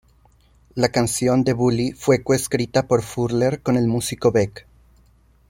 La 0.73 0.89
canción 0.89 1.43
"The 1.43 1.53
Bully" 1.53 1.91
fue 1.91 2.23
co-escrita 2.23 2.87
por 2.87 3.03
Furler 3.03 3.61
con 3.61 3.77
el 3.77 3.85
músico, 3.85 4.31
Beck. 4.31 4.65